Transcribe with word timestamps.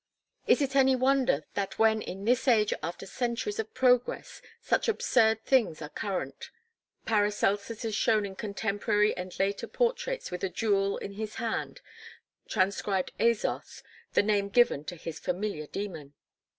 Is 0.47 0.63
it 0.63 0.75
any 0.75 0.95
wonder 0.95 1.43
that 1.53 1.77
when 1.77 2.01
in 2.01 2.25
this 2.25 2.47
age 2.47 2.73
after 2.81 3.05
centuries 3.05 3.59
of 3.59 3.71
progress 3.75 4.41
such 4.59 4.87
absurd 4.87 5.45
things 5.45 5.79
are 5.79 5.89
current 5.89 6.49
Paracelsus 7.05 7.85
is 7.85 7.93
shewn 7.93 8.25
in 8.25 8.33
contemporary 8.35 9.15
and 9.15 9.37
later 9.37 9.67
portraits 9.67 10.31
with 10.31 10.43
a 10.43 10.49
jewel 10.49 10.97
in 10.97 11.11
his 11.11 11.35
hand 11.35 11.81
transcribed 12.49 13.11
Azoth 13.19 13.83
the 14.13 14.23
name 14.23 14.49
given 14.49 14.83
to 14.85 14.95
his 14.95 15.19
familiar 15.19 15.67
dæmon. 15.67 16.13